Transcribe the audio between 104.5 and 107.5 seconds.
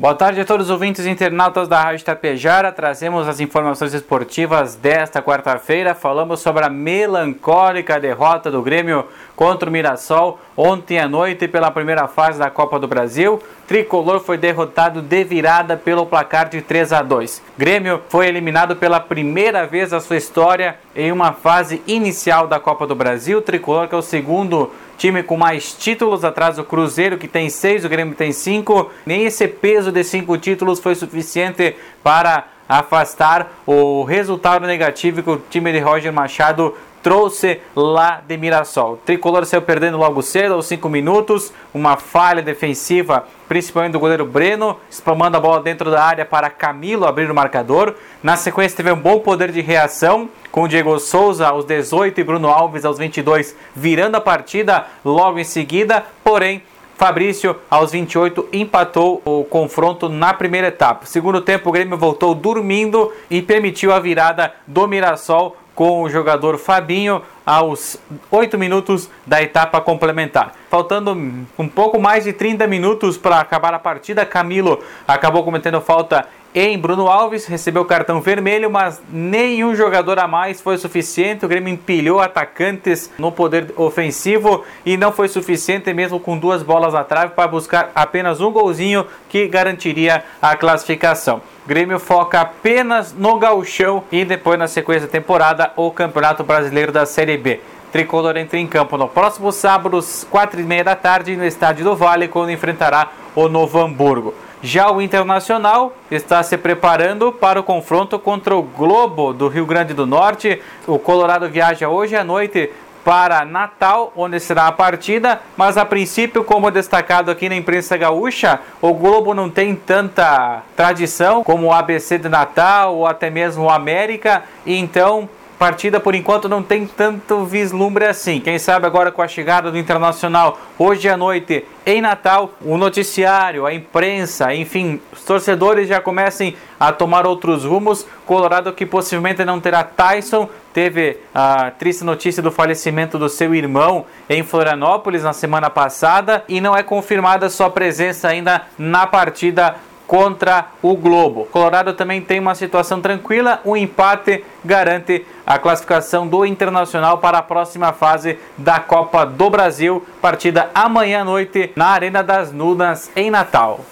Já o Internacional está se preparando